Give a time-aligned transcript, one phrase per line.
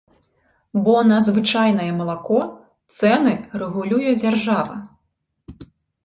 [0.85, 2.39] Бо на звычайнае малако
[2.97, 4.75] цэны рэгулюе дзяржава.